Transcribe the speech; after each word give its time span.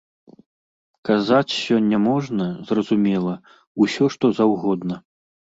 Казаць 1.09 1.57
сёння 1.65 1.97
можна, 2.09 2.47
зразумела, 2.71 3.33
усё 3.87 4.05
што 4.17 4.33
заўгодна. 4.39 4.95